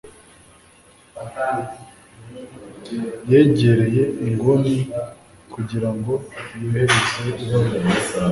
yegereye 3.29 4.03
inguni 4.25 4.75
kugirango 5.53 6.13
yohereze 6.61 7.21
ibaruwa. 7.43 7.91